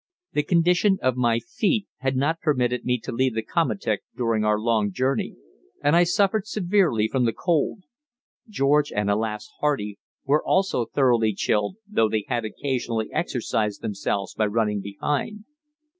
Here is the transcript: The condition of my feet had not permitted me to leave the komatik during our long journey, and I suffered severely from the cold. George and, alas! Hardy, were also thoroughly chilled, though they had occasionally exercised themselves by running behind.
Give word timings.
The 0.33 0.41
condition 0.41 0.97
of 1.03 1.15
my 1.15 1.37
feet 1.37 1.85
had 1.97 2.15
not 2.15 2.39
permitted 2.41 2.83
me 2.85 2.97
to 3.01 3.11
leave 3.11 3.35
the 3.35 3.43
komatik 3.43 3.99
during 4.17 4.43
our 4.43 4.59
long 4.59 4.91
journey, 4.91 5.35
and 5.83 5.95
I 5.95 6.05
suffered 6.05 6.47
severely 6.47 7.07
from 7.07 7.25
the 7.25 7.31
cold. 7.33 7.83
George 8.49 8.91
and, 8.91 9.11
alas! 9.11 9.47
Hardy, 9.59 9.99
were 10.25 10.43
also 10.43 10.87
thoroughly 10.87 11.35
chilled, 11.35 11.77
though 11.87 12.09
they 12.09 12.25
had 12.27 12.45
occasionally 12.45 13.11
exercised 13.13 13.83
themselves 13.83 14.33
by 14.33 14.47
running 14.47 14.81
behind. 14.81 15.45